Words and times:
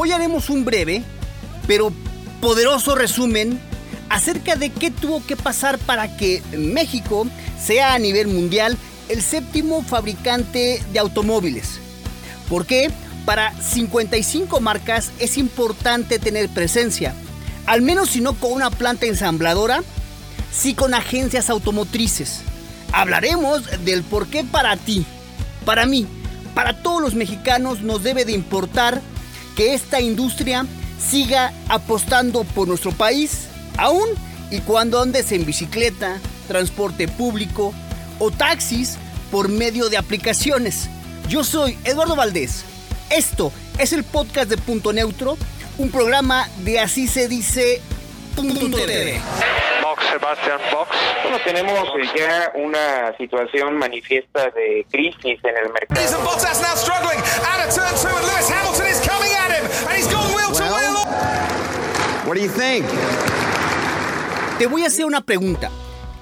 Hoy 0.00 0.12
haremos 0.12 0.48
un 0.48 0.64
breve, 0.64 1.02
pero 1.66 1.92
poderoso 2.40 2.94
resumen 2.94 3.58
acerca 4.08 4.54
de 4.54 4.70
qué 4.70 4.92
tuvo 4.92 5.26
que 5.26 5.36
pasar 5.36 5.76
para 5.76 6.16
que 6.16 6.40
México 6.56 7.26
sea 7.60 7.94
a 7.94 7.98
nivel 7.98 8.28
mundial 8.28 8.78
el 9.08 9.22
séptimo 9.22 9.82
fabricante 9.82 10.80
de 10.92 10.98
automóviles. 11.00 11.80
¿Por 12.48 12.64
qué? 12.64 12.92
Para 13.24 13.52
55 13.60 14.60
marcas 14.60 15.10
es 15.18 15.36
importante 15.36 16.20
tener 16.20 16.48
presencia, 16.48 17.12
al 17.66 17.82
menos 17.82 18.10
si 18.10 18.20
no 18.20 18.34
con 18.34 18.52
una 18.52 18.70
planta 18.70 19.06
ensambladora, 19.06 19.82
sí 20.52 20.74
con 20.74 20.94
agencias 20.94 21.50
automotrices. 21.50 22.42
Hablaremos 22.92 23.64
del 23.84 24.04
por 24.04 24.28
qué 24.28 24.44
para 24.44 24.76
ti, 24.76 25.04
para 25.64 25.86
mí, 25.86 26.06
para 26.54 26.84
todos 26.84 27.02
los 27.02 27.16
mexicanos 27.16 27.82
nos 27.82 28.04
debe 28.04 28.24
de 28.24 28.30
importar 28.30 29.02
que 29.58 29.74
esta 29.74 30.00
industria 30.00 30.66
siga 31.00 31.52
apostando 31.68 32.44
por 32.44 32.68
nuestro 32.68 32.92
país, 32.92 33.48
aún 33.76 34.08
y 34.52 34.60
cuando 34.60 35.02
andes 35.02 35.32
en 35.32 35.44
bicicleta, 35.44 36.20
transporte 36.46 37.08
público 37.08 37.74
o 38.20 38.30
taxis 38.30 38.98
por 39.32 39.48
medio 39.48 39.88
de 39.88 39.96
aplicaciones. 39.96 40.88
Yo 41.28 41.42
soy 41.42 41.76
Eduardo 41.82 42.14
Valdés. 42.14 42.64
Esto 43.10 43.50
es 43.80 43.92
el 43.92 44.04
podcast 44.04 44.48
de 44.48 44.58
Punto 44.58 44.92
Neutro, 44.92 45.36
un 45.76 45.90
programa 45.90 46.48
de 46.58 46.78
Así 46.78 47.08
se 47.08 47.26
dice 47.26 47.82
Punto 48.36 48.70
TV. 48.70 49.20
Box, 49.82 50.04
Sebastian 50.08 50.60
Box. 50.72 50.90
Bueno, 51.24 51.38
tenemos 51.44 51.88
ya 52.16 52.52
una 52.54 53.12
situación 53.16 53.76
manifiesta 53.76 54.50
de 54.50 54.86
crisis 54.88 55.40
en 55.42 55.56
el 55.56 55.72
mercado. 55.72 56.00
Do 62.38 62.44
you 62.44 62.50
think? 62.52 62.86
Te 64.58 64.66
voy 64.66 64.84
a 64.84 64.86
hacer 64.86 65.04
una 65.04 65.20
pregunta. 65.20 65.70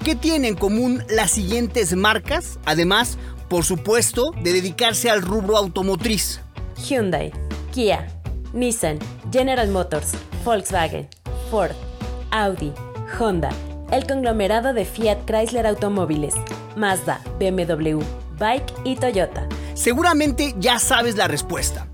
¿Qué 0.03 0.15
tienen 0.15 0.45
en 0.45 0.55
común 0.55 1.03
las 1.09 1.31
siguientes 1.31 1.95
marcas? 1.95 2.59
Además, 2.65 3.17
por 3.49 3.65
supuesto, 3.65 4.31
de 4.41 4.53
dedicarse 4.53 5.09
al 5.09 5.21
rubro 5.21 5.57
automotriz. 5.57 6.39
Hyundai, 6.87 7.31
Kia, 7.71 8.07
Nissan, 8.53 8.99
General 9.31 9.67
Motors, 9.67 10.13
Volkswagen, 10.43 11.07
Ford, 11.51 11.73
Audi, 12.31 12.73
Honda, 13.19 13.49
el 13.91 14.07
conglomerado 14.07 14.73
de 14.73 14.85
Fiat 14.85 15.25
Chrysler 15.25 15.67
Automóviles, 15.67 16.33
Mazda, 16.75 17.21
BMW, 17.39 17.99
Bike 18.39 18.73
y 18.83 18.95
Toyota. 18.95 19.47
Seguramente 19.73 20.55
ya 20.57 20.79
sabes 20.79 21.15
la 21.15 21.27
respuesta. 21.27 21.87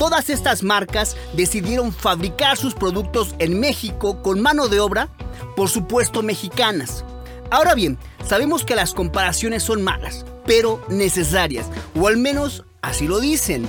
Todas 0.00 0.30
estas 0.30 0.62
marcas 0.62 1.14
decidieron 1.34 1.92
fabricar 1.92 2.56
sus 2.56 2.72
productos 2.72 3.34
en 3.38 3.60
México 3.60 4.22
con 4.22 4.40
mano 4.40 4.68
de 4.68 4.80
obra, 4.80 5.10
por 5.56 5.68
supuesto 5.68 6.22
mexicanas. 6.22 7.04
Ahora 7.50 7.74
bien, 7.74 7.98
sabemos 8.26 8.64
que 8.64 8.74
las 8.74 8.94
comparaciones 8.94 9.62
son 9.62 9.82
malas, 9.82 10.24
pero 10.46 10.82
necesarias, 10.88 11.66
o 11.94 12.08
al 12.08 12.16
menos 12.16 12.64
así 12.80 13.06
lo 13.06 13.20
dicen. 13.20 13.68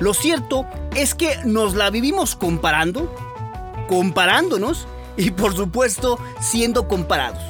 Lo 0.00 0.14
cierto 0.14 0.66
es 0.96 1.14
que 1.14 1.36
nos 1.44 1.76
la 1.76 1.90
vivimos 1.90 2.34
comparando, 2.34 3.14
comparándonos 3.88 4.88
y 5.16 5.30
por 5.30 5.54
supuesto 5.54 6.18
siendo 6.40 6.88
comparados. 6.88 7.44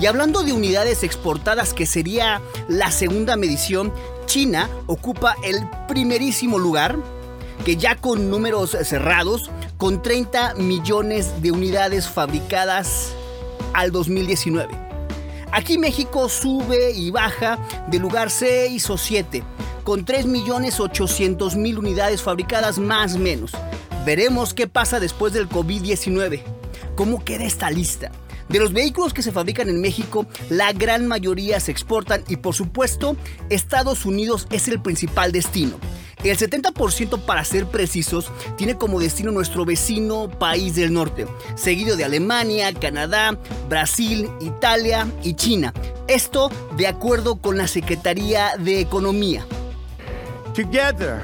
Y 0.00 0.06
hablando 0.06 0.42
de 0.42 0.52
unidades 0.52 1.04
exportadas, 1.04 1.72
que 1.72 1.86
sería 1.86 2.42
la 2.68 2.90
segunda 2.90 3.36
medición, 3.36 3.92
China 4.26 4.68
ocupa 4.86 5.36
el 5.42 5.56
primerísimo 5.88 6.58
lugar, 6.58 6.98
que 7.64 7.76
ya 7.76 7.96
con 7.96 8.30
números 8.30 8.76
cerrados, 8.82 9.50
con 9.76 10.02
30 10.02 10.54
millones 10.54 11.42
de 11.42 11.52
unidades 11.52 12.08
fabricadas 12.08 13.12
al 13.72 13.92
2019. 13.92 14.86
Aquí 15.52 15.78
México 15.78 16.28
sube 16.28 16.92
y 16.92 17.10
baja 17.10 17.58
de 17.88 17.98
lugar 17.98 18.30
6 18.30 18.90
o 18.90 18.98
7, 18.98 19.42
con 19.84 20.04
3 20.04 20.26
millones 20.26 20.80
800 20.80 21.56
mil 21.56 21.78
unidades 21.78 22.22
fabricadas 22.22 22.78
más 22.78 23.16
menos. 23.16 23.52
Veremos 24.04 24.54
qué 24.54 24.66
pasa 24.66 25.00
después 25.00 25.32
del 25.32 25.48
COVID-19. 25.48 26.42
¿Cómo 26.94 27.24
queda 27.24 27.44
esta 27.44 27.70
lista? 27.70 28.10
De 28.48 28.60
los 28.60 28.72
vehículos 28.72 29.12
que 29.12 29.22
se 29.22 29.32
fabrican 29.32 29.68
en 29.68 29.80
México, 29.80 30.26
la 30.50 30.72
gran 30.72 31.08
mayoría 31.08 31.58
se 31.58 31.72
exportan 31.72 32.22
y 32.28 32.36
por 32.36 32.54
supuesto 32.54 33.16
Estados 33.50 34.06
Unidos 34.06 34.46
es 34.50 34.68
el 34.68 34.80
principal 34.80 35.32
destino. 35.32 35.78
El 36.30 36.38
70% 36.38 37.20
para 37.20 37.44
ser 37.44 37.66
precisos 37.66 38.30
tiene 38.56 38.76
como 38.76 38.98
destino 38.98 39.30
nuestro 39.30 39.64
vecino 39.64 40.28
país 40.28 40.74
del 40.74 40.92
norte, 40.92 41.26
seguido 41.54 41.96
de 41.96 42.04
Alemania, 42.04 42.72
Canadá, 42.74 43.38
Brasil, 43.68 44.28
Italia 44.40 45.06
y 45.22 45.34
China. 45.34 45.72
Esto 46.08 46.50
de 46.76 46.88
acuerdo 46.88 47.36
con 47.36 47.56
la 47.56 47.68
Secretaría 47.68 48.56
de 48.58 48.80
Economía. 48.80 49.46
Together, 50.54 51.20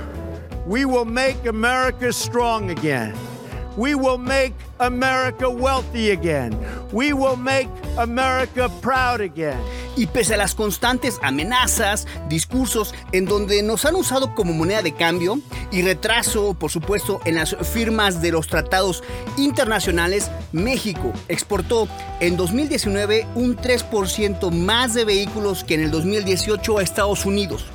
we 0.66 0.84
will 0.84 1.06
make 1.06 1.48
America 1.48 2.12
strong 2.12 2.70
again. 2.70 3.31
We 3.76 3.94
will 3.94 4.18
make 4.18 4.52
America 4.80 5.48
wealthy 5.48 6.10
again. 6.10 6.54
We 6.92 7.14
will 7.14 7.36
make 7.36 7.68
America 7.96 8.68
proud 8.82 9.22
again. 9.22 9.58
Y 9.96 10.06
pese 10.06 10.34
a 10.34 10.36
las 10.36 10.54
constantes 10.54 11.18
amenazas, 11.22 12.06
discursos 12.28 12.94
en 13.12 13.24
donde 13.24 13.62
nos 13.62 13.84
han 13.84 13.94
usado 13.94 14.34
como 14.34 14.52
moneda 14.52 14.82
de 14.82 14.92
cambio 14.92 15.38
y 15.70 15.82
retraso, 15.82 16.54
por 16.54 16.70
supuesto, 16.70 17.20
en 17.24 17.36
las 17.36 17.56
firmas 17.72 18.20
de 18.20 18.32
los 18.32 18.46
tratados 18.46 19.02
internacionales, 19.38 20.30
México 20.52 21.12
exportó 21.28 21.88
en 22.20 22.36
2019 22.36 23.26
un 23.34 23.56
3% 23.56 24.50
más 24.50 24.92
de 24.92 25.06
vehículos 25.06 25.64
que 25.64 25.74
en 25.74 25.84
el 25.84 25.90
2018 25.90 26.78
a 26.78 26.82
Estados 26.82 27.24
Unidos. 27.24 27.66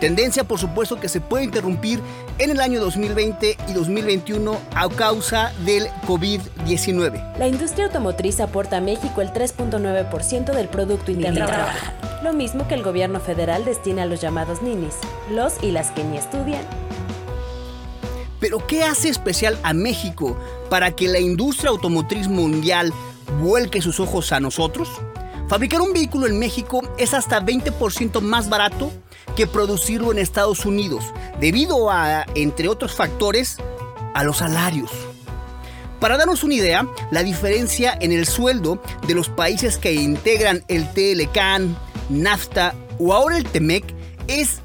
Tendencia, 0.00 0.44
por 0.44 0.60
supuesto, 0.60 1.00
que 1.00 1.08
se 1.08 1.20
puede 1.20 1.44
interrumpir 1.44 2.00
en 2.38 2.50
el 2.50 2.60
año 2.60 2.80
2020 2.80 3.56
y 3.68 3.72
2021 3.72 4.56
a 4.74 4.88
causa 4.88 5.52
del 5.64 5.88
COVID-19. 6.06 7.36
La 7.36 7.48
industria 7.48 7.86
automotriz 7.86 8.38
aporta 8.38 8.76
a 8.76 8.80
México 8.80 9.20
el 9.20 9.32
3.9% 9.32 10.52
del 10.52 10.68
Producto 10.68 11.10
Interno 11.10 11.46
Bruto, 11.46 12.22
lo 12.22 12.32
mismo 12.32 12.68
que 12.68 12.74
el 12.74 12.84
gobierno 12.84 13.18
federal 13.18 13.64
destina 13.64 14.04
a 14.04 14.06
los 14.06 14.20
llamados 14.20 14.62
ninis, 14.62 14.94
los 15.32 15.54
y 15.62 15.72
las 15.72 15.90
que 15.90 16.04
ni 16.04 16.16
estudian. 16.16 16.62
Pero 18.38 18.64
¿qué 18.68 18.84
hace 18.84 19.08
especial 19.08 19.58
a 19.64 19.72
México 19.72 20.38
para 20.70 20.92
que 20.92 21.08
la 21.08 21.18
industria 21.18 21.70
automotriz 21.70 22.28
mundial 22.28 22.92
vuelque 23.40 23.82
sus 23.82 23.98
ojos 23.98 24.30
a 24.30 24.38
nosotros? 24.38 24.88
Fabricar 25.48 25.80
un 25.80 25.92
vehículo 25.92 26.26
en 26.26 26.38
México 26.38 26.82
es 26.98 27.14
hasta 27.14 27.40
20% 27.40 28.20
más 28.20 28.48
barato 28.48 28.92
que 29.38 29.46
producirlo 29.46 30.10
en 30.10 30.18
Estados 30.18 30.66
Unidos, 30.66 31.04
debido 31.38 31.92
a, 31.92 32.26
entre 32.34 32.68
otros 32.68 32.96
factores, 32.96 33.58
a 34.12 34.24
los 34.24 34.38
salarios. 34.38 34.90
Para 36.00 36.16
darnos 36.16 36.42
una 36.42 36.54
idea, 36.54 36.88
la 37.12 37.22
diferencia 37.22 37.96
en 38.00 38.10
el 38.10 38.26
sueldo 38.26 38.82
de 39.06 39.14
los 39.14 39.28
países 39.28 39.78
que 39.78 39.92
integran 39.94 40.64
el 40.66 40.92
TLCAN, 40.92 41.78
NAFTA 42.08 42.74
o 42.98 43.14
ahora 43.14 43.38
el 43.38 43.44
TEMEC 43.44 43.84
es 44.26 44.58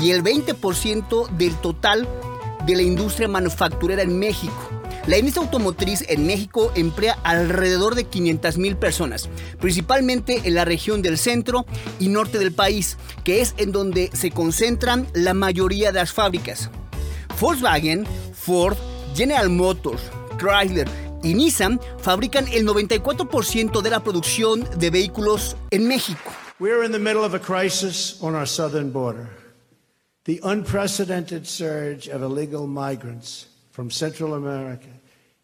y 0.00 0.12
el 0.12 0.24
20% 0.24 1.28
del 1.32 1.54
total 1.56 2.08
de 2.66 2.76
la 2.76 2.82
industria 2.82 3.28
manufacturera 3.28 4.02
en 4.02 4.18
México. 4.18 4.54
La 5.06 5.16
industria 5.16 5.44
automotriz 5.44 6.04
en 6.08 6.26
México 6.26 6.70
emplea 6.74 7.18
alrededor 7.24 7.94
de 7.94 8.04
500 8.04 8.58
mil 8.58 8.76
personas, 8.76 9.28
principalmente 9.58 10.42
en 10.44 10.54
la 10.54 10.64
región 10.64 11.00
del 11.02 11.16
centro 11.16 11.64
y 11.98 12.08
norte 12.08 12.38
del 12.38 12.52
país, 12.52 12.98
que 13.24 13.40
es 13.40 13.54
en 13.56 13.72
donde 13.72 14.10
se 14.12 14.30
concentran 14.30 15.06
la 15.14 15.32
mayoría 15.34 15.90
de 15.90 16.00
las 16.00 16.12
fábricas. 16.12 16.70
Volkswagen, 17.40 18.06
Ford, 18.34 18.76
General 19.14 19.48
Motors, 19.48 20.02
Chrysler 20.38 20.88
y 21.22 21.34
Nissan 21.34 21.80
fabrican 21.98 22.46
el 22.48 22.66
94% 22.66 23.80
de 23.80 23.90
la 23.90 24.04
producción 24.04 24.68
de 24.78 24.90
vehículos 24.90 25.56
en 25.70 25.88
México. 25.88 26.30
We 26.58 26.70
are 26.72 26.84
in 26.84 26.92
the 26.92 26.98
middle 26.98 27.24
of 27.24 27.34
a 27.34 27.40
crisis 27.40 28.18
on 28.20 28.34
our 28.34 28.46
southern 28.46 28.92
border. 28.92 29.39
The 30.30 30.38
unprecedented 30.44 31.48
surge 31.48 32.06
of 32.06 32.22
illegal 32.22 32.68
migrants 32.68 33.48
from 33.72 33.90
Central 33.90 34.34
America 34.34 34.86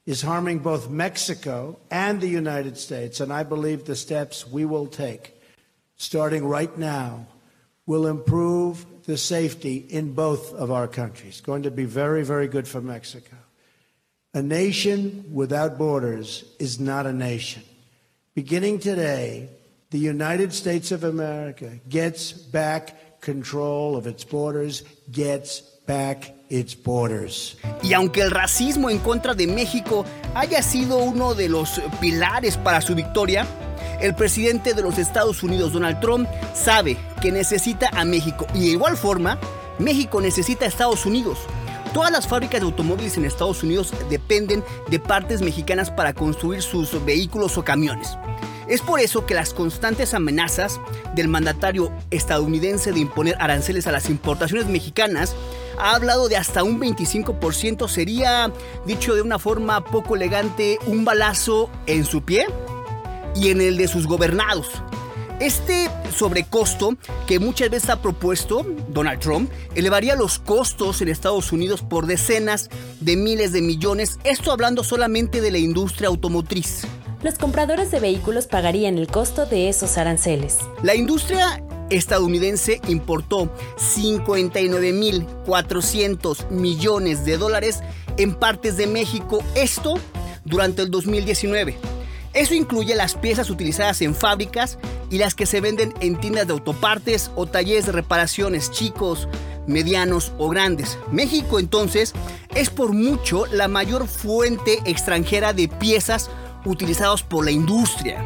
is 0.05 0.23
harming 0.23 0.61
both 0.61 0.89
Mexico 0.89 1.77
and 1.91 2.21
the 2.21 2.29
United 2.29 2.79
States, 2.79 3.19
and 3.19 3.33
I 3.33 3.43
believe 3.43 3.85
the 3.85 3.97
steps 3.97 4.47
we 4.47 4.65
will 4.65 4.87
take, 4.87 5.35
starting 5.97 6.47
right 6.47 6.79
now, 6.79 7.27
will 7.85 8.07
improve 8.07 8.87
the 9.07 9.19
safety 9.19 9.79
in 9.89 10.13
both 10.13 10.55
of 10.55 10.71
our 10.71 10.87
countries. 10.87 11.41
Going 11.41 11.65
to 11.65 11.73
be 11.73 11.85
very, 11.85 12.23
very 12.23 12.47
good 12.47 12.69
for 12.69 12.81
Mexico. 12.81 13.39
A 14.35 14.41
nation 14.41 15.25
without 15.33 15.79
borders 15.79 16.45
is 16.61 16.79
not 16.79 17.07
a 17.07 17.13
nation. 17.13 17.65
Beginning 18.37 18.79
today, 18.79 19.49
the 19.91 19.99
United 19.99 20.53
States 20.53 20.93
of 20.93 21.03
America 21.03 21.73
gets 21.89 22.31
back 22.31 22.95
control 23.21 23.97
of 23.97 24.07
its 24.07 24.25
borders, 24.25 24.85
gets 25.11 25.63
back 25.87 26.35
its 26.49 26.77
borders. 26.77 27.57
Y 27.83 27.93
aunque 27.93 28.23
el 28.23 28.31
racismo 28.31 28.91
en 28.91 28.99
contra 28.99 29.35
de 29.35 29.47
México 29.47 30.05
haya 30.35 30.63
sido 30.63 30.99
uno 30.99 31.35
de 31.35 31.49
los 31.49 31.81
pilares 32.01 32.57
para 32.57 32.81
su 32.81 32.95
victoria, 32.95 33.47
el 34.01 34.15
presidente 34.15 34.75
de 34.75 34.83
los 34.83 34.99
Estados 34.99 35.43
Unidos, 35.43 35.73
Donald 35.73 36.01
Trump, 36.01 36.29
sabe 36.55 36.97
que 37.23 37.33
necesita 37.33 37.89
a 37.95 38.05
México 38.05 38.47
y 38.55 38.61
de 38.61 38.71
igual 38.73 38.97
forma, 38.97 39.39
México 39.79 40.21
necesita 40.21 40.65
a 40.65 40.69
Estados 40.69 41.07
Unidos. 41.07 41.39
Todas 41.95 42.13
las 42.13 42.29
fábricas 42.29 42.61
de 42.61 42.67
automóviles 42.67 43.17
en 43.17 43.25
Estados 43.25 43.63
Unidos 43.63 43.93
dependen 44.11 44.63
de 44.91 44.99
partes 44.99 45.41
mexicanas 45.41 45.91
para 45.91 46.13
construir 46.13 46.61
sus 46.61 47.03
vehículos 47.07 47.57
o 47.57 47.65
camiones. 47.65 48.19
Es 48.69 48.81
por 48.81 48.99
eso 48.99 49.27
que 49.27 49.35
las 49.35 49.55
constantes 49.55 50.13
amenazas 50.13 50.81
del 51.15 51.29
mandatario 51.29 51.93
estadounidense 52.11 52.93
de 52.93 53.01
imponer 53.01 53.37
aranceles 53.39 53.87
a 53.87 53.93
las 53.93 54.11
importaciones 54.11 54.67
mexicanas 54.67 55.37
ha 55.79 55.95
hablado 55.95 56.29
de 56.29 56.37
hasta 56.37 56.65
un 56.65 56.81
25%, 56.81 57.89
sería, 57.89 58.53
dicho 58.87 59.15
de 59.15 59.23
una 59.23 59.39
forma 59.39 59.85
poco 59.85 60.17
elegante, 60.17 60.79
un 60.87 61.05
balazo 61.05 61.71
en 61.87 62.05
su 62.05 62.23
pie 62.23 62.47
y 63.37 63.51
en 63.51 63.61
el 63.61 63.77
de 63.77 63.87
sus 63.87 64.07
gobernados. 64.07 64.83
Este 65.39 65.91
sobrecosto 66.17 66.97
que 67.27 67.39
muchas 67.39 67.69
veces 67.69 67.91
ha 67.91 68.01
propuesto 68.01 68.67
Donald 68.89 69.21
Trump 69.21 69.51
elevaría 69.75 70.17
los 70.17 70.39
costos 70.39 71.03
en 71.03 71.09
Estados 71.09 71.53
Unidos 71.53 71.83
por 71.83 72.07
decenas 72.07 72.71
de 73.01 73.17
miles 73.17 73.53
de 73.53 73.61
millones, 73.61 74.19
esto 74.25 74.51
hablando 74.51 74.83
solamente 74.83 75.43
de 75.43 75.51
la 75.51 75.59
industria 75.59 76.09
automotriz. 76.09 76.87
Los 77.27 77.39
compradores 77.39 77.91
de 77.91 77.99
vehículos 77.99 78.47
pagarían 78.47 78.99
el 78.99 79.09
costo 79.09 79.47
de 79.47 79.69
esos 79.69 79.99
aranceles. 79.99 80.59
La 80.85 80.95
industria 80.95 81.61
estadounidense 81.91 82.81
importó 82.87 83.53
59.400 83.79 86.51
millones 86.51 87.25
de 87.25 87.37
dólares 87.37 87.81
en 88.17 88.33
partes 88.33 88.77
de 88.77 88.87
México, 88.87 89.43
esto 89.57 89.99
durante 90.45 90.83
el 90.83 90.91
2019. 90.93 91.77
Eso 92.33 92.55
incluye 92.55 92.95
las 92.95 93.17
piezas 93.17 93.51
utilizadas 93.51 94.01
en 94.03 94.15
fábricas 94.15 94.79
y 95.11 95.19
las 95.19 95.35
que 95.35 95.47
se 95.47 95.61
venden 95.61 95.95
en 95.99 96.21
tiendas 96.21 96.47
de 96.47 96.53
autopartes 96.53 97.33
o 97.35 97.47
talleres 97.47 97.87
de 97.87 97.93
reparaciones 97.93 98.71
chicos, 98.71 99.27
medianos 99.67 100.33
o 100.39 100.49
grandes. 100.49 100.97
México 101.11 101.59
entonces 101.59 102.13
es 102.55 102.71
por 102.71 102.93
mucho 102.93 103.47
la 103.47 103.67
mayor 103.67 104.07
fuente 104.07 104.79
extranjera 104.85 105.53
de 105.53 105.67
piezas 105.67 106.31
utilizadas 106.67 107.23
por 107.23 107.45
la 107.45 107.51
industria. 107.51 108.25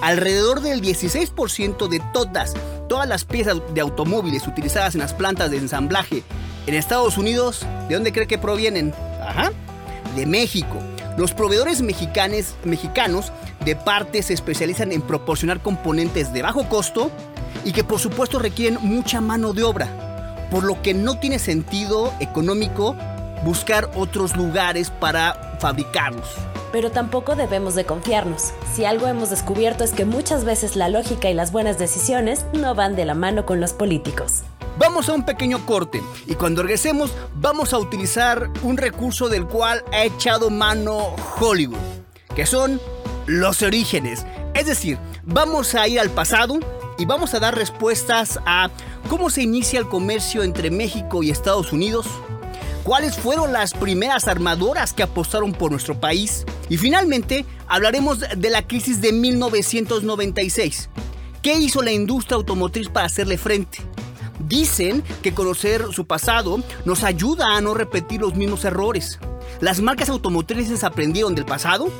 Alrededor 0.00 0.60
del 0.60 0.80
16% 0.80 1.88
de 1.88 2.00
todas, 2.12 2.54
todas 2.88 3.08
las 3.08 3.24
piezas 3.24 3.60
de 3.74 3.80
automóviles 3.80 4.46
utilizadas 4.46 4.94
en 4.94 5.00
las 5.00 5.14
plantas 5.14 5.50
de 5.50 5.56
ensamblaje 5.56 6.22
en 6.66 6.74
Estados 6.74 7.18
Unidos, 7.18 7.66
¿de 7.88 7.94
dónde 7.94 8.12
cree 8.12 8.26
que 8.26 8.38
provienen? 8.38 8.94
Ajá, 9.20 9.50
de 10.14 10.26
México. 10.26 10.78
Los 11.16 11.32
proveedores 11.32 11.82
mexicanos, 11.82 12.54
mexicanos 12.64 13.32
de 13.64 13.74
partes 13.74 14.26
se 14.26 14.34
especializan 14.34 14.92
en 14.92 15.02
proporcionar 15.02 15.60
componentes 15.60 16.32
de 16.32 16.42
bajo 16.42 16.68
costo 16.68 17.10
y 17.64 17.72
que 17.72 17.84
por 17.84 17.98
supuesto 17.98 18.38
requieren 18.38 18.78
mucha 18.82 19.20
mano 19.20 19.52
de 19.52 19.64
obra, 19.64 20.46
por 20.50 20.62
lo 20.62 20.80
que 20.80 20.94
no 20.94 21.18
tiene 21.18 21.38
sentido 21.38 22.12
económico 22.20 22.94
buscar 23.44 23.90
otros 23.94 24.36
lugares 24.36 24.90
para 24.90 25.56
fabricarlos. 25.60 26.28
Pero 26.72 26.90
tampoco 26.90 27.36
debemos 27.36 27.74
de 27.74 27.84
confiarnos. 27.84 28.52
Si 28.74 28.84
algo 28.84 29.06
hemos 29.06 29.30
descubierto 29.30 29.84
es 29.84 29.92
que 29.92 30.04
muchas 30.04 30.44
veces 30.44 30.76
la 30.76 30.88
lógica 30.88 31.30
y 31.30 31.34
las 31.34 31.52
buenas 31.52 31.78
decisiones 31.78 32.44
no 32.52 32.74
van 32.74 32.96
de 32.96 33.04
la 33.04 33.14
mano 33.14 33.46
con 33.46 33.60
los 33.60 33.72
políticos. 33.72 34.42
Vamos 34.78 35.08
a 35.08 35.14
un 35.14 35.24
pequeño 35.24 35.66
corte 35.66 36.00
y 36.26 36.34
cuando 36.34 36.62
regresemos 36.62 37.10
vamos 37.34 37.72
a 37.72 37.78
utilizar 37.78 38.48
un 38.62 38.76
recurso 38.76 39.28
del 39.28 39.44
cual 39.46 39.82
ha 39.92 40.04
echado 40.04 40.50
mano 40.50 41.16
Hollywood, 41.40 41.78
que 42.36 42.46
son 42.46 42.80
los 43.26 43.62
orígenes. 43.62 44.24
Es 44.54 44.66
decir, 44.66 44.96
vamos 45.24 45.74
a 45.74 45.88
ir 45.88 45.98
al 45.98 46.10
pasado 46.10 46.60
y 46.96 47.06
vamos 47.06 47.34
a 47.34 47.40
dar 47.40 47.56
respuestas 47.56 48.38
a 48.46 48.70
cómo 49.08 49.30
se 49.30 49.42
inicia 49.42 49.80
el 49.80 49.88
comercio 49.88 50.44
entre 50.44 50.70
México 50.70 51.24
y 51.24 51.30
Estados 51.30 51.72
Unidos, 51.72 52.06
cuáles 52.84 53.16
fueron 53.16 53.52
las 53.52 53.74
primeras 53.74 54.28
armadoras 54.28 54.92
que 54.92 55.02
apostaron 55.02 55.52
por 55.52 55.72
nuestro 55.72 55.98
país 55.98 56.44
y 56.68 56.76
finalmente 56.76 57.44
hablaremos 57.66 58.20
de 58.20 58.50
la 58.50 58.66
crisis 58.66 59.00
de 59.00 59.12
1996. 59.12 60.90
¿Qué 61.42 61.54
hizo 61.54 61.82
la 61.82 61.92
industria 61.92 62.36
automotriz 62.36 62.88
para 62.88 63.06
hacerle 63.06 63.38
frente? 63.38 63.78
Dicen 64.40 65.02
que 65.22 65.34
conocer 65.34 65.84
su 65.92 66.06
pasado 66.06 66.62
nos 66.84 67.04
ayuda 67.04 67.56
a 67.56 67.60
no 67.60 67.74
repetir 67.74 68.20
los 68.20 68.34
mismos 68.34 68.64
errores. 68.64 69.18
¿Las 69.60 69.80
marcas 69.80 70.08
automotrices 70.08 70.84
aprendieron 70.84 71.34
del 71.34 71.44
pasado? 71.44 71.90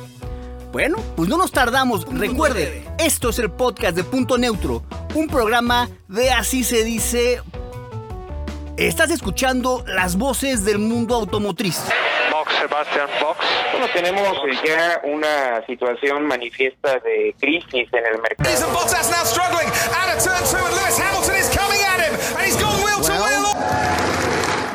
Bueno, 0.72 0.98
pues 1.16 1.28
no 1.28 1.38
nos 1.38 1.50
tardamos. 1.50 2.04
Recuerde, 2.12 2.86
esto 2.98 3.30
es 3.30 3.38
el 3.38 3.50
podcast 3.50 3.96
de 3.96 4.04
Punto 4.04 4.36
Neutro, 4.38 4.82
un 5.14 5.26
programa 5.26 5.88
de 6.08 6.30
Así 6.30 6.62
se 6.62 6.84
dice. 6.84 7.42
Estás 8.76 9.10
escuchando 9.10 9.82
las 9.86 10.16
voces 10.16 10.64
del 10.64 10.78
mundo 10.78 11.14
automotriz. 11.16 11.80
Box, 12.48 12.60
Sebastian, 12.60 13.08
box. 13.20 13.38
Bueno, 13.72 13.86
tenemos 13.92 14.38
eh, 14.46 14.58
ya 14.64 15.00
una 15.04 15.64
situación 15.66 16.26
manifiesta 16.26 16.98
de 17.00 17.34
crisis 17.38 17.88
en 17.92 18.06
el 18.06 18.22
mercado. 18.22 18.50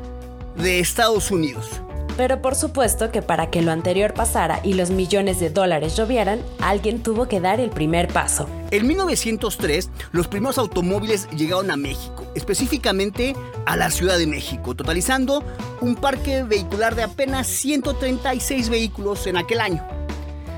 de 0.57 0.81
Estados 0.81 1.31
Unidos. 1.31 1.83
Pero 2.17 2.43
por 2.43 2.55
supuesto 2.55 3.11
que 3.11 3.23
para 3.23 3.51
que 3.51 3.63
lo 3.63 3.73
anterior 3.73 4.15
pasara 4.15 4.61
y 4.63 4.75
los 4.75 4.91
millones 4.91 5.41
de 5.41 5.51
dólares 5.51 5.97
llovieran, 5.97 6.41
alguien 6.61 7.03
tuvo 7.03 7.29
que 7.29 7.41
dar 7.41 7.61
el 7.61 7.71
primer 7.71 8.09
paso. 8.09 8.49
En 8.71 8.87
1903, 8.87 9.91
los 10.13 10.29
primeros 10.29 10.59
automóviles 10.59 11.29
llegaron 11.31 11.71
a 11.71 11.77
México, 11.77 12.25
específicamente 12.35 13.35
a 13.67 13.77
la 13.77 13.91
Ciudad 13.91 14.19
de 14.19 14.27
México, 14.27 14.75
totalizando 14.75 15.43
un 15.81 15.97
parque 15.97 16.43
vehicular 16.43 16.95
de 16.95 17.03
apenas 17.03 17.47
136 17.47 18.69
vehículos 18.69 19.27
en 19.27 19.37
aquel 19.37 19.61
año, 19.61 19.87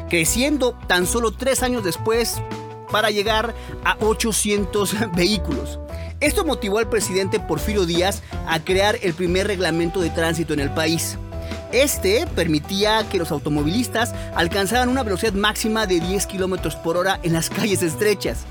creciendo 0.09 0.77
tan 0.87 1.07
solo 1.07 1.33
tres 1.33 1.63
años 1.63 1.85
después 1.85 2.43
para 2.91 3.11
llegar 3.11 3.55
a 3.85 3.97
800 4.01 4.95
vehículos. 5.17 5.79
Esto 6.21 6.45
motivó 6.45 6.79
al 6.79 6.89
presidente 6.89 7.41
Porfirio 7.41 7.85
Díaz 7.85 8.23
a 8.47 8.61
crear 8.61 8.97
el 9.03 9.15
primer 9.15 9.49
reglamento 9.49 10.01
de 10.01 10.11
tránsito 10.11 10.53
en 10.55 10.61
el 10.61 10.71
país. 10.71 11.19
Este 11.73 12.27
permitía 12.37 13.09
que 13.09 13.17
los 13.17 13.31
automovilistas 13.31 14.15
alcanzaran 14.35 14.91
una 14.91 15.03
velocidad 15.03 15.33
máxima 15.33 15.87
de 15.87 16.01
10 16.01 16.27
km 16.27 16.77
por 16.83 16.99
hora 16.99 17.19
en 17.23 17.33
las 17.33 17.49
calles 17.49 17.83
estrechas 17.83 18.45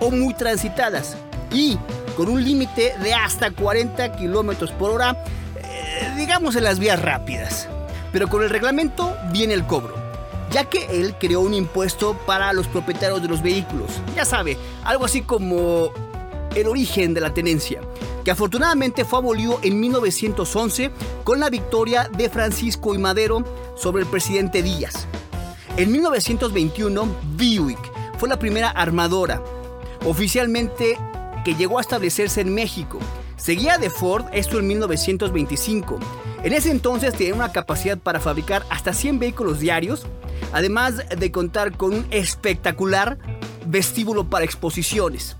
o 0.00 0.10
muy 0.10 0.32
transitadas 0.32 1.18
y 1.52 1.76
con 2.16 2.30
un 2.30 2.42
límite 2.42 2.94
de 3.02 3.12
hasta 3.12 3.50
40 3.50 4.12
km 4.12 4.72
por 4.78 4.90
hora, 4.90 5.22
eh, 5.56 6.14
digamos 6.16 6.56
en 6.56 6.64
las 6.64 6.78
vías 6.78 7.00
rápidas. 7.00 7.68
Pero 8.10 8.28
con 8.28 8.42
el 8.42 8.48
reglamento 8.48 9.14
viene 9.32 9.52
el 9.52 9.66
cobro, 9.66 9.94
ya 10.50 10.64
que 10.64 10.86
él 10.98 11.14
creó 11.20 11.40
un 11.40 11.52
impuesto 11.52 12.16
para 12.26 12.54
los 12.54 12.68
propietarios 12.68 13.20
de 13.20 13.28
los 13.28 13.42
vehículos. 13.42 13.90
Ya 14.16 14.24
sabe, 14.24 14.56
algo 14.82 15.04
así 15.04 15.20
como 15.20 15.92
el 16.54 16.66
origen 16.66 17.12
de 17.12 17.20
la 17.20 17.34
tenencia 17.34 17.82
que 18.24 18.30
afortunadamente 18.30 19.04
fue 19.04 19.18
abolido 19.18 19.58
en 19.62 19.80
1911 19.80 20.90
con 21.24 21.40
la 21.40 21.50
victoria 21.50 22.08
de 22.16 22.28
Francisco 22.30 22.94
y 22.94 22.98
Madero 22.98 23.44
sobre 23.76 24.02
el 24.02 24.08
presidente 24.08 24.62
Díaz. 24.62 25.06
En 25.76 25.90
1921, 25.90 27.06
Buick 27.36 27.92
fue 28.18 28.28
la 28.28 28.38
primera 28.38 28.68
armadora 28.68 29.42
oficialmente 30.04 30.98
que 31.44 31.54
llegó 31.54 31.78
a 31.78 31.80
establecerse 31.80 32.40
en 32.40 32.54
México. 32.54 32.98
Seguía 33.36 33.78
de 33.78 33.90
Ford, 33.90 34.26
esto 34.32 34.58
en 34.58 34.68
1925. 34.68 35.98
En 36.44 36.52
ese 36.52 36.70
entonces 36.70 37.14
tenía 37.14 37.34
una 37.34 37.52
capacidad 37.52 37.98
para 37.98 38.20
fabricar 38.20 38.64
hasta 38.70 38.92
100 38.92 39.18
vehículos 39.18 39.58
diarios, 39.58 40.06
además 40.52 41.02
de 41.08 41.32
contar 41.32 41.76
con 41.76 41.94
un 41.94 42.06
espectacular 42.10 43.18
vestíbulo 43.66 44.28
para 44.28 44.44
exposiciones. 44.44 45.36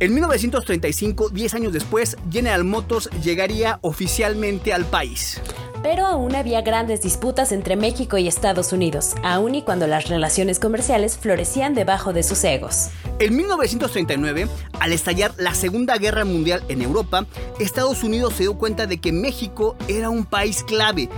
En 0.00 0.14
1935, 0.14 1.28
10 1.28 1.54
años 1.54 1.74
después, 1.74 2.16
General 2.32 2.64
Motors 2.64 3.10
llegaría 3.22 3.78
oficialmente 3.82 4.72
al 4.72 4.86
país. 4.86 5.38
Pero 5.82 6.06
aún 6.06 6.34
había 6.34 6.62
grandes 6.62 7.02
disputas 7.02 7.52
entre 7.52 7.76
México 7.76 8.16
y 8.16 8.26
Estados 8.26 8.72
Unidos, 8.72 9.14
aun 9.22 9.54
y 9.54 9.62
cuando 9.62 9.86
las 9.86 10.08
relaciones 10.08 10.58
comerciales 10.58 11.18
florecían 11.18 11.74
debajo 11.74 12.14
de 12.14 12.22
sus 12.22 12.42
egos. 12.44 12.88
En 13.18 13.36
1939, 13.36 14.48
al 14.78 14.92
estallar 14.94 15.34
la 15.36 15.54
Segunda 15.54 15.98
Guerra 15.98 16.24
Mundial 16.24 16.62
en 16.68 16.80
Europa, 16.80 17.26
Estados 17.58 18.02
Unidos 18.02 18.32
se 18.32 18.44
dio 18.44 18.54
cuenta 18.54 18.86
de 18.86 19.02
que 19.02 19.12
México 19.12 19.76
era 19.86 20.08
un 20.08 20.24
país 20.24 20.64
clave 20.64 21.10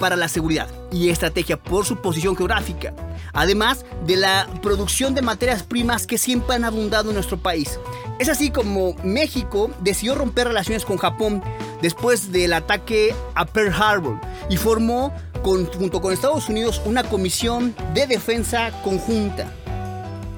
para 0.00 0.16
la 0.16 0.26
seguridad 0.26 0.66
y 0.90 1.10
estrategia 1.10 1.56
por 1.56 1.86
su 1.86 1.96
posición 1.96 2.34
geográfica, 2.36 2.92
además 3.32 3.84
de 4.06 4.16
la 4.16 4.48
producción 4.62 5.14
de 5.14 5.22
materias 5.22 5.62
primas 5.62 6.08
que 6.08 6.18
siempre 6.18 6.56
han 6.56 6.64
abundado 6.64 7.10
en 7.10 7.14
nuestro 7.14 7.38
país. 7.38 7.78
Es 8.18 8.28
así 8.28 8.50
como 8.50 8.94
México 9.04 9.70
decidió 9.80 10.16
romper 10.16 10.48
relaciones 10.48 10.84
con 10.84 10.96
Japón 10.96 11.42
después 11.80 12.32
del 12.32 12.52
ataque 12.54 13.14
a 13.34 13.44
Pearl 13.44 13.72
Harbor 13.72 14.20
y 14.48 14.56
formó 14.56 15.14
junto 15.42 16.00
con 16.00 16.12
Estados 16.12 16.48
Unidos 16.48 16.82
una 16.84 17.04
comisión 17.04 17.74
de 17.94 18.06
defensa 18.06 18.72
conjunta. 18.82 19.52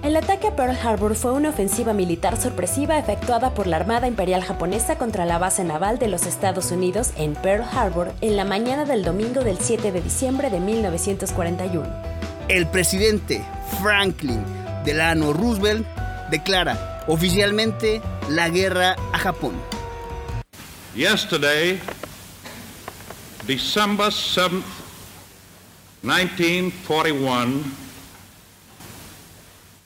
El 0.02 0.16
ataque 0.16 0.48
a 0.48 0.56
Pearl 0.56 0.76
Harbor 0.76 1.14
fue 1.14 1.30
una 1.30 1.50
ofensiva 1.50 1.92
militar 1.92 2.36
sorpresiva 2.36 2.98
efectuada 2.98 3.54
por 3.54 3.68
la 3.68 3.76
Armada 3.76 4.08
Imperial 4.08 4.42
Japonesa 4.42 4.98
contra 4.98 5.26
la 5.26 5.38
base 5.38 5.62
naval 5.62 6.00
de 6.00 6.08
los 6.08 6.26
Estados 6.26 6.72
Unidos 6.72 7.12
en 7.16 7.34
Pearl 7.34 7.62
Harbor 7.62 8.12
en 8.20 8.36
la 8.36 8.44
mañana 8.44 8.84
del 8.84 9.04
domingo 9.04 9.44
del 9.44 9.58
7 9.60 9.92
de 9.92 10.02
diciembre 10.02 10.50
de 10.50 10.58
1941. 10.58 11.88
El 12.48 12.66
presidente 12.66 13.44
Franklin 13.80 14.42
Delano 14.84 15.32
Roosevelt 15.32 15.86
declara 16.30 17.04
oficialmente 17.06 18.02
la 18.28 18.48
guerra 18.48 18.96
a 19.12 19.18
Japón. 19.18 19.54
Yesterday, 20.96 21.78
December 23.46 24.08
7th, 24.08 24.64
1941, 26.02 27.81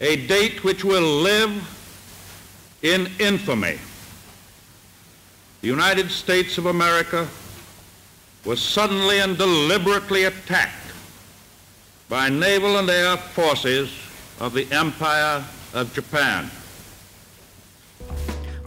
a 0.01 0.17
date 0.27 0.63
which 0.63 0.85
will 0.85 1.23
live 1.23 1.51
in 2.83 3.09
infamy. 3.19 3.79
The 5.63 5.69
United 5.69 6.11
States 6.11 6.59
of 6.59 6.67
America 6.67 7.27
was 8.45 8.61
suddenly 8.61 9.21
and 9.21 9.37
deliberately 9.37 10.25
attacked 10.25 10.93
by 12.09 12.29
naval 12.29 12.79
and 12.79 12.89
air 12.89 13.17
forces 13.17 13.91
of 14.39 14.53
the 14.53 14.67
Empire 14.71 15.43
of 15.75 15.93
Japan. 15.95 16.51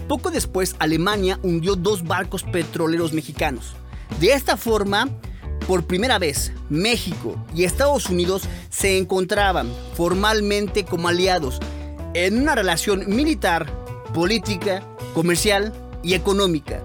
Poco 0.07 0.31
después, 0.31 0.75
Alemania 0.79 1.39
hundió 1.43 1.75
dos 1.75 2.03
barcos 2.03 2.43
petroleros 2.43 3.13
mexicanos. 3.13 3.75
De 4.19 4.31
esta 4.33 4.57
forma, 4.57 5.07
por 5.69 5.85
primera 5.85 6.17
vez, 6.17 6.51
México 6.71 7.35
y 7.53 7.63
Estados 7.63 8.09
Unidos 8.09 8.41
se 8.71 8.97
encontraban 8.97 9.71
formalmente 9.93 10.83
como 10.83 11.09
aliados 11.09 11.59
en 12.15 12.41
una 12.41 12.55
relación 12.55 13.03
militar, 13.05 13.71
política, 14.11 14.81
comercial 15.13 15.71
y 16.01 16.15
económica. 16.15 16.81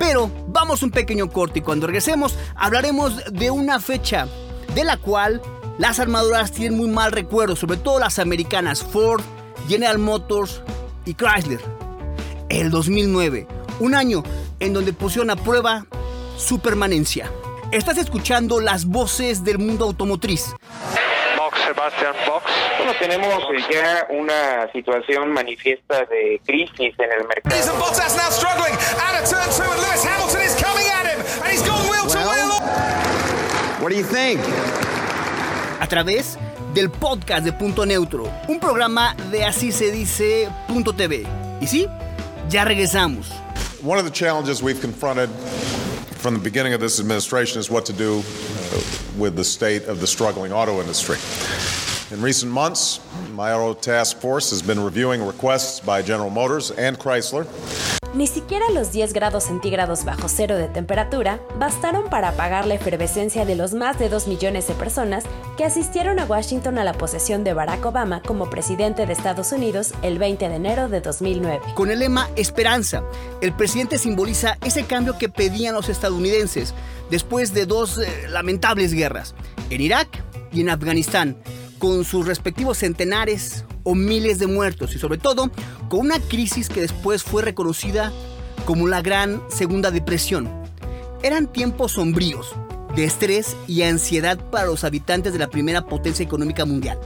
Pero 0.00 0.28
vamos 0.48 0.82
un 0.82 0.90
pequeño 0.90 1.30
corte 1.30 1.60
y 1.60 1.62
cuando 1.62 1.86
regresemos 1.86 2.34
hablaremos 2.56 3.14
de 3.30 3.52
una 3.52 3.78
fecha 3.78 4.26
de 4.74 4.82
la 4.82 4.96
cual 4.96 5.40
las 5.78 6.00
armadoras 6.00 6.50
tienen 6.50 6.76
muy 6.76 6.88
mal 6.88 7.12
recuerdo, 7.12 7.54
sobre 7.54 7.76
todo 7.76 8.00
las 8.00 8.18
americanas 8.18 8.82
Ford, 8.82 9.22
General 9.68 10.00
Motors 10.00 10.62
y 11.04 11.14
Chrysler. 11.14 11.60
El 12.48 12.70
2009, 12.70 13.46
un 13.78 13.94
año 13.94 14.24
en 14.58 14.72
donde 14.72 14.92
pusieron 14.92 15.30
a 15.30 15.36
prueba 15.36 15.86
su 16.36 16.58
permanencia. 16.58 17.30
Estás 17.76 17.98
escuchando 17.98 18.58
las 18.58 18.86
voces 18.86 19.44
del 19.44 19.58
mundo 19.58 19.84
automotriz. 19.84 20.46
Box, 21.36 21.58
Sebastian 21.66 22.14
Box. 22.26 22.44
Bueno, 22.78 22.92
tenemos 22.98 23.34
eh, 23.52 23.64
ya 23.70 24.06
una 24.08 24.72
situación 24.72 25.30
manifiesta 25.30 26.06
de 26.06 26.40
crisis 26.46 26.94
en 26.98 27.12
el 27.12 27.28
mercado. 27.28 27.74
What 33.82 33.90
do 33.90 33.94
you 33.94 34.06
think? 34.06 34.40
A 35.78 35.86
través 35.86 36.38
del 36.72 36.88
podcast 36.90 37.44
de 37.44 37.52
Punto 37.52 37.84
Neutro, 37.84 38.32
un 38.48 38.58
programa 38.58 39.14
de 39.30 39.44
así 39.44 39.70
se 39.70 39.90
dice 39.90 40.48
Punto 40.66 40.94
TV. 40.94 41.26
Y 41.60 41.66
sí, 41.66 41.86
ya 42.48 42.64
regresamos. 42.64 43.30
One 43.84 44.00
of 44.00 44.06
the 44.06 44.10
challenges 44.10 44.62
we've 44.62 44.80
confronted 44.80 45.28
from 46.26 46.34
the 46.34 46.40
beginning 46.40 46.72
of 46.72 46.80
this 46.80 46.98
administration 46.98 47.60
is 47.60 47.70
what 47.70 47.86
to 47.86 47.92
do 47.92 48.18
uh, 48.18 48.82
with 49.16 49.36
the 49.36 49.44
state 49.44 49.84
of 49.84 50.00
the 50.00 50.06
struggling 50.08 50.52
auto 50.52 50.80
industry. 50.80 51.14
In 52.10 52.20
recent 52.20 52.50
months, 52.50 52.98
my 53.30 53.52
auto 53.52 53.74
task 53.78 54.16
force 54.16 54.50
has 54.50 54.60
been 54.60 54.80
reviewing 54.80 55.24
requests 55.24 55.78
by 55.78 56.02
General 56.02 56.30
Motors 56.30 56.72
and 56.72 56.98
Chrysler 56.98 57.46
Ni 58.16 58.26
siquiera 58.26 58.64
los 58.70 58.92
10 58.92 59.12
grados 59.12 59.44
centígrados 59.44 60.06
bajo 60.06 60.30
cero 60.30 60.56
de 60.56 60.68
temperatura 60.68 61.38
bastaron 61.58 62.08
para 62.08 62.30
apagar 62.30 62.66
la 62.66 62.72
efervescencia 62.72 63.44
de 63.44 63.56
los 63.56 63.74
más 63.74 63.98
de 63.98 64.08
2 64.08 64.26
millones 64.26 64.66
de 64.66 64.72
personas 64.72 65.24
que 65.58 65.64
asistieron 65.64 66.18
a 66.18 66.24
Washington 66.24 66.78
a 66.78 66.84
la 66.84 66.94
posesión 66.94 67.44
de 67.44 67.52
Barack 67.52 67.84
Obama 67.84 68.22
como 68.22 68.48
presidente 68.48 69.04
de 69.04 69.12
Estados 69.12 69.52
Unidos 69.52 69.92
el 70.00 70.18
20 70.18 70.48
de 70.48 70.54
enero 70.54 70.88
de 70.88 71.02
2009. 71.02 71.60
Con 71.74 71.90
el 71.90 71.98
lema 71.98 72.30
Esperanza, 72.36 73.04
el 73.42 73.52
presidente 73.52 73.98
simboliza 73.98 74.56
ese 74.64 74.84
cambio 74.84 75.18
que 75.18 75.28
pedían 75.28 75.74
los 75.74 75.90
estadounidenses 75.90 76.72
después 77.10 77.52
de 77.52 77.66
dos 77.66 77.98
eh, 77.98 78.28
lamentables 78.30 78.94
guerras, 78.94 79.34
en 79.68 79.82
Irak 79.82 80.08
y 80.52 80.62
en 80.62 80.70
Afganistán, 80.70 81.36
con 81.78 82.02
sus 82.06 82.26
respectivos 82.26 82.78
centenares 82.78 83.66
o 83.86 83.94
miles 83.94 84.40
de 84.40 84.48
muertos 84.48 84.94
y 84.96 84.98
sobre 84.98 85.16
todo 85.16 85.48
con 85.88 86.00
una 86.00 86.18
crisis 86.18 86.68
que 86.68 86.80
después 86.80 87.22
fue 87.22 87.42
reconocida 87.42 88.12
como 88.64 88.88
la 88.88 89.00
Gran 89.00 89.40
Segunda 89.48 89.92
Depresión. 89.92 90.50
Eran 91.22 91.46
tiempos 91.46 91.92
sombríos, 91.92 92.52
de 92.96 93.04
estrés 93.04 93.56
y 93.68 93.82
ansiedad 93.82 94.38
para 94.50 94.66
los 94.66 94.82
habitantes 94.82 95.32
de 95.32 95.38
la 95.38 95.48
primera 95.48 95.86
potencia 95.86 96.24
económica 96.24 96.64
mundial, 96.64 96.98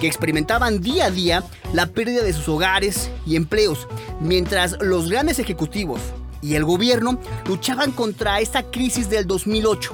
que 0.00 0.06
experimentaban 0.06 0.80
día 0.80 1.06
a 1.06 1.10
día 1.10 1.44
la 1.74 1.86
pérdida 1.86 2.22
de 2.22 2.32
sus 2.32 2.48
hogares 2.48 3.10
y 3.26 3.36
empleos, 3.36 3.86
mientras 4.20 4.78
los 4.80 5.10
grandes 5.10 5.38
ejecutivos 5.38 6.00
y 6.40 6.54
el 6.54 6.64
gobierno 6.64 7.20
luchaban 7.46 7.92
contra 7.92 8.40
esta 8.40 8.62
crisis 8.70 9.10
del 9.10 9.26
2008. 9.26 9.92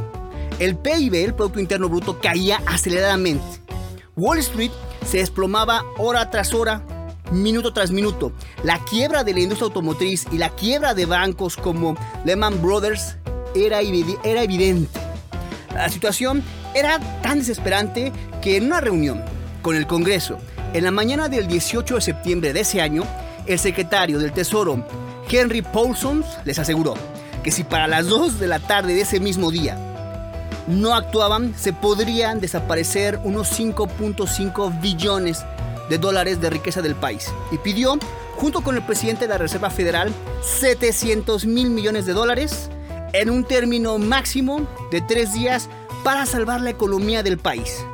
El 0.60 0.76
PIB, 0.76 1.14
el 1.24 1.34
Producto 1.34 1.58
Interno 1.58 1.88
Bruto, 1.88 2.20
caía 2.20 2.62
aceleradamente. 2.66 3.44
Wall 4.16 4.38
Street 4.38 4.70
se 5.04 5.18
desplomaba 5.18 5.84
hora 5.98 6.30
tras 6.30 6.54
hora, 6.54 6.82
minuto 7.30 7.72
tras 7.72 7.90
minuto. 7.90 8.32
La 8.64 8.78
quiebra 8.84 9.24
de 9.24 9.34
la 9.34 9.40
industria 9.40 9.66
automotriz 9.66 10.26
y 10.32 10.38
la 10.38 10.50
quiebra 10.50 10.94
de 10.94 11.06
bancos 11.06 11.56
como 11.56 11.96
Lehman 12.24 12.60
Brothers 12.62 13.16
era, 13.54 13.80
era 13.80 14.42
evidente. 14.42 14.98
La 15.74 15.88
situación 15.88 16.42
era 16.74 16.98
tan 17.22 17.38
desesperante 17.38 18.12
que 18.42 18.56
en 18.56 18.66
una 18.66 18.80
reunión 18.80 19.22
con 19.62 19.76
el 19.76 19.86
Congreso, 19.86 20.38
en 20.72 20.84
la 20.84 20.90
mañana 20.90 21.28
del 21.28 21.46
18 21.46 21.96
de 21.96 22.00
septiembre 22.00 22.52
de 22.52 22.60
ese 22.60 22.80
año, 22.80 23.04
el 23.46 23.58
secretario 23.58 24.18
del 24.18 24.32
Tesoro, 24.32 24.84
Henry 25.28 25.62
Paulson, 25.62 26.24
les 26.44 26.58
aseguró 26.58 26.94
que 27.42 27.50
si 27.50 27.64
para 27.64 27.86
las 27.86 28.06
2 28.06 28.38
de 28.38 28.46
la 28.46 28.58
tarde 28.58 28.94
de 28.94 29.02
ese 29.02 29.20
mismo 29.20 29.50
día 29.50 29.89
no 30.70 30.94
actuaban, 30.94 31.54
se 31.56 31.72
podrían 31.72 32.40
desaparecer 32.40 33.20
unos 33.24 33.58
5.5 33.58 34.80
billones 34.80 35.44
de 35.88 35.98
dólares 35.98 36.40
de 36.40 36.50
riqueza 36.50 36.80
del 36.80 36.94
país. 36.94 37.32
Y 37.50 37.58
pidió, 37.58 37.98
junto 38.36 38.62
con 38.62 38.76
el 38.76 38.82
presidente 38.82 39.26
de 39.26 39.28
la 39.28 39.38
Reserva 39.38 39.70
Federal, 39.70 40.12
700 40.42 41.46
mil 41.46 41.70
millones 41.70 42.06
de 42.06 42.12
dólares 42.12 42.70
en 43.12 43.30
un 43.30 43.44
término 43.44 43.98
máximo 43.98 44.66
de 44.90 45.00
tres 45.00 45.32
días 45.34 45.68
para 46.04 46.26
salvar 46.26 46.60
la 46.60 46.70
economía 46.70 47.22
del 47.22 47.38
país. 47.38 47.84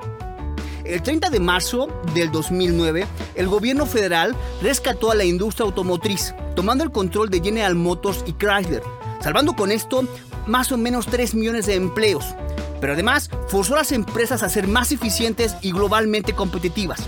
El 0.85 1.02
30 1.02 1.30
de 1.30 1.40
marzo 1.40 1.88
del 2.14 2.30
2009, 2.30 3.06
el 3.35 3.49
gobierno 3.49 3.87
federal 3.87 4.37
rescató 4.62 5.11
a 5.11 5.16
la 5.16 5.25
industria 5.25 5.64
automotriz, 5.64 6.33
tomando 6.54 6.85
el 6.85 6.92
control 6.92 7.28
de 7.28 7.40
General 7.40 7.75
Motors 7.75 8.23
y 8.25 8.35
Chrysler, 8.35 8.83
salvando 9.21 9.56
con 9.56 9.73
esto 9.73 10.04
más 10.47 10.71
o 10.71 10.76
menos 10.76 11.06
3 11.06 11.35
millones 11.35 11.66
de 11.66 11.75
empleos 11.75 12.37
pero 12.80 12.92
además 12.92 13.30
forzó 13.49 13.75
a 13.75 13.78
las 13.78 13.93
empresas 13.93 14.43
a 14.43 14.49
ser 14.49 14.67
más 14.67 14.93
eficientes 14.93 15.56
y 15.62 15.73
globalmente 15.73 16.32
competitivas. 16.34 17.00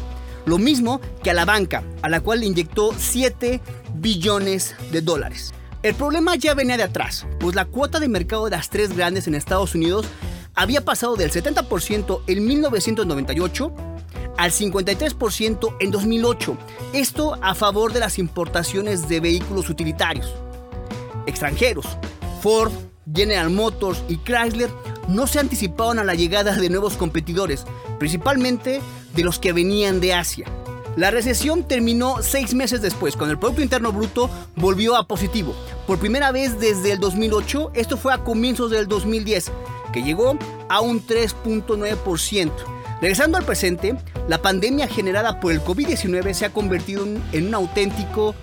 Lo 0.47 0.59
mismo 0.59 1.01
que 1.23 1.31
a 1.31 1.35
la 1.35 1.45
banca, 1.45 1.83
a 2.03 2.09
la 2.09 2.21
cual 2.21 2.41
le 2.41 2.47
inyectó 2.47 2.95
7 2.97 3.61
billones 3.95 4.75
de 4.91 5.03
dólares. 5.03 5.53
El 5.83 5.95
problema 5.95 6.35
ya 6.37 6.55
venía 6.55 6.77
de 6.77 6.83
atrás, 6.83 7.27
pues 7.39 7.55
la 7.55 7.65
cuota 7.65 8.01
de 8.01 8.09
mercado 8.09 8.47
de 8.47 8.51
las 8.53 8.71
tres 8.71 8.97
grandes 8.97 9.27
en 9.27 9.35
Estados 9.35 9.75
Unidos 9.75 10.07
había 10.55 10.85
pasado 10.85 11.17
del 11.17 11.31
70% 11.31 12.23
en 12.27 12.47
1998 12.47 13.73
al 14.37 14.51
53% 14.51 15.77
en 15.81 15.91
2008. 15.91 16.59
Esto 16.95 17.39
a 17.43 17.55
favor 17.55 17.93
de 17.93 18.01
las 18.01 18.19
importaciones 18.19 19.09
de 19.09 19.21
vehículos 19.21 19.69
utilitarios 19.69 20.35
extranjeros. 21.29 21.87
Ford, 22.43 22.73
General 23.15 23.51
Motors 23.51 24.03
y 24.09 24.17
Chrysler 24.19 24.71
no 25.09 25.27
se 25.27 25.41
anticipaban 25.41 25.99
a 25.99 26.05
la 26.05 26.15
llegada 26.15 26.55
de 26.55 26.71
nuevos 26.71 26.97
competidores, 26.97 27.65
principalmente 27.99 28.81
de 29.15 29.25
los 29.25 29.39
que 29.39 29.53
venían 29.53 30.01
de 30.01 30.15
Asia. 30.15 30.47
La 30.97 31.11
recesión 31.11 31.63
terminó 31.63 32.23
seis 32.23 32.55
meses 32.55 32.83
después, 32.83 33.17
cuando 33.17 33.33
el 33.33 33.39
Producto 33.39 33.63
Interno 33.63 33.93
Bruto 33.93 34.31
volvió 34.57 34.97
a 34.97 35.07
positivo. 35.07 35.55
Por 35.87 35.99
primera 35.99 36.33
vez 36.33 36.59
desde 36.59 36.93
el 36.93 36.99
2008, 36.99 37.71
esto 37.75 37.97
fue 37.97 38.13
a 38.13 38.19
comienzos 38.19 38.71
del 38.71 38.89
2010, 38.89 39.53
que 39.93 40.03
llegó 40.03 40.37
a 40.69 40.81
un 40.81 41.05
3.9%. 41.07 42.51
Regresando 43.01 43.39
al 43.39 43.45
presente, 43.45 43.97
la 44.27 44.43
pandemia 44.43 44.89
generada 44.89 45.39
por 45.39 45.53
el 45.53 45.63
COVID-19 45.63 46.35
se 46.35 46.47
ha 46.47 46.53
convertido 46.53 47.07
en 47.33 47.47
un 47.47 47.55
auténtico 47.55 48.35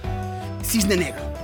cisne 0.63 0.95
negro. 0.95 1.34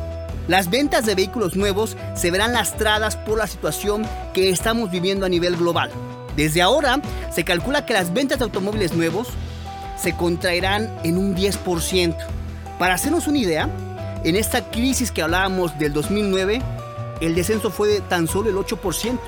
Las 0.48 0.70
ventas 0.70 1.06
de 1.06 1.16
vehículos 1.16 1.56
nuevos 1.56 1.96
se 2.16 2.32
verán 2.32 2.54
lastradas 2.54 3.16
por 3.16 3.38
la 3.38 3.48
situación 3.48 4.06
que 4.34 4.50
estamos 4.50 4.90
viviendo 4.90 5.26
a 5.26 5.30
nivel 5.30 5.56
global. 5.56 5.92
Desde 6.36 6.62
ahora 6.62 7.02
se 7.32 7.44
calcula 7.44 7.86
que 7.86 7.94
las 7.94 8.14
ventas 8.14 8.40
de 8.40 8.46
automóviles 8.46 8.94
nuevos 8.94 9.28
se 9.98 10.16
contraerán 10.16 10.92
en 11.04 11.18
un 11.18 11.36
10%. 11.36 12.16
Para 12.80 12.96
hacernos 12.96 13.28
una 13.28 13.38
idea, 13.38 13.70
en 14.24 14.36
esta 14.36 14.72
crisis 14.72 15.12
que 15.12 15.22
hablábamos 15.22 15.78
del 15.78 15.94
2009, 15.94 16.62
el 17.22 17.36
descenso 17.36 17.70
fue 17.70 17.88
de 17.88 18.02
tan 18.02 18.28
solo 18.28 18.50
el 18.50 18.56
8%, 18.56 19.20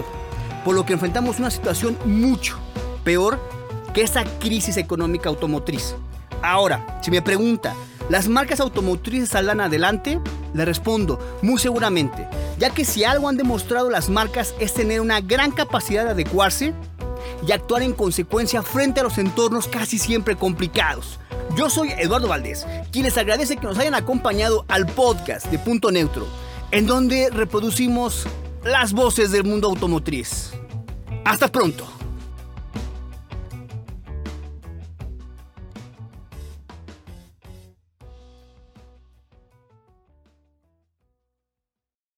por 0.65 0.75
lo 0.75 0.85
que 0.85 0.93
enfrentamos 0.93 1.39
una 1.39 1.51
situación 1.51 1.97
mucho 2.05 2.57
peor 3.03 3.39
que 3.93 4.01
esa 4.01 4.23
crisis 4.39 4.77
económica 4.77 5.29
automotriz. 5.29 5.95
Ahora, 6.41 6.99
si 7.01 7.11
me 7.11 7.21
pregunta, 7.21 7.75
¿las 8.09 8.27
marcas 8.27 8.59
automotrices 8.59 9.29
saldrán 9.29 9.61
adelante? 9.61 10.19
Le 10.53 10.65
respondo, 10.65 11.19
muy 11.41 11.59
seguramente, 11.59 12.27
ya 12.59 12.69
que 12.69 12.85
si 12.85 13.03
algo 13.03 13.27
han 13.27 13.37
demostrado 13.37 13.89
las 13.89 14.09
marcas 14.09 14.53
es 14.59 14.73
tener 14.73 15.01
una 15.01 15.21
gran 15.21 15.51
capacidad 15.51 16.05
de 16.05 16.11
adecuarse 16.11 16.73
y 17.47 17.51
actuar 17.51 17.81
en 17.81 17.93
consecuencia 17.93 18.61
frente 18.61 18.99
a 18.99 19.03
los 19.03 19.17
entornos 19.17 19.67
casi 19.67 19.97
siempre 19.97 20.35
complicados. 20.35 21.19
Yo 21.55 21.69
soy 21.69 21.91
Eduardo 21.97 22.27
Valdés, 22.27 22.65
quien 22.91 23.05
les 23.05 23.17
agradece 23.17 23.57
que 23.57 23.67
nos 23.67 23.77
hayan 23.77 23.95
acompañado 23.95 24.65
al 24.67 24.85
podcast 24.85 25.47
de 25.47 25.59
Punto 25.59 25.91
Neutro, 25.91 26.27
en 26.71 26.87
donde 26.87 27.29
reproducimos 27.29 28.25
las 28.63 28.93
voces 28.93 29.31
del 29.31 29.43
mundo 29.43 29.67
automotriz. 29.67 30.51
Hasta 31.25 31.47
pronto. 31.47 32.02